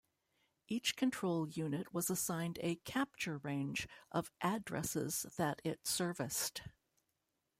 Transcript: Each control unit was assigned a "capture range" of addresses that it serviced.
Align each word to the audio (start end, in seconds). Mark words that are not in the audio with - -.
Each 0.67 0.95
control 0.95 1.47
unit 1.47 1.93
was 1.93 2.09
assigned 2.09 2.57
a 2.63 2.77
"capture 2.77 3.37
range" 3.37 3.87
of 4.11 4.31
addresses 4.41 5.27
that 5.37 5.61
it 5.63 5.85
serviced. 5.85 6.63